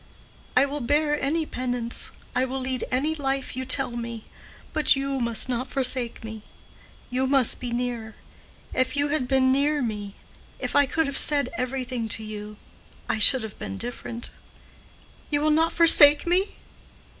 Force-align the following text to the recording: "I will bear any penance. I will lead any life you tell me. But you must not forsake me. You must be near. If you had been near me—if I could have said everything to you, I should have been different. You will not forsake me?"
"I 0.57 0.65
will 0.65 0.81
bear 0.81 1.21
any 1.21 1.45
penance. 1.45 2.09
I 2.35 2.43
will 2.43 2.59
lead 2.59 2.83
any 2.89 3.13
life 3.13 3.55
you 3.55 3.65
tell 3.65 3.91
me. 3.91 4.23
But 4.73 4.95
you 4.95 5.19
must 5.19 5.47
not 5.47 5.69
forsake 5.69 6.23
me. 6.23 6.41
You 7.11 7.27
must 7.27 7.59
be 7.59 7.69
near. 7.71 8.15
If 8.73 8.95
you 8.97 9.09
had 9.09 9.27
been 9.27 9.51
near 9.51 9.79
me—if 9.79 10.75
I 10.75 10.87
could 10.87 11.05
have 11.05 11.19
said 11.19 11.49
everything 11.55 12.09
to 12.17 12.23
you, 12.23 12.57
I 13.07 13.19
should 13.19 13.43
have 13.43 13.59
been 13.59 13.77
different. 13.77 14.31
You 15.29 15.39
will 15.41 15.51
not 15.51 15.71
forsake 15.71 16.25
me?" 16.25 16.55